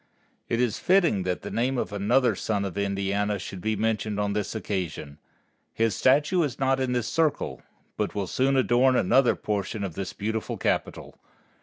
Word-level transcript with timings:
It 0.49 0.59
is 0.59 0.79
fitting 0.79 1.21
that 1.29 1.43
the 1.43 1.51
name 1.51 1.77
of 1.77 1.93
another 1.93 2.33
son 2.33 2.65
of 2.65 2.75
Indiana 2.75 3.37
should 3.37 3.61
be 3.61 3.75
mentioned 3.75 4.19
on 4.19 4.33
this 4.33 4.55
occasion. 4.55 5.19
His 5.75 5.95
statue 5.95 6.41
is 6.41 6.57
not 6.57 6.79
in 6.79 6.93
this 6.93 7.07
Circle, 7.07 7.61
but 7.97 8.15
will 8.15 8.25
soon 8.25 8.55
adorn 8.55 8.95
another 8.95 9.35
portion 9.35 9.83
of 9.83 9.93
this 9.93 10.13
beautiful 10.13 10.57
capital. 10.57 11.19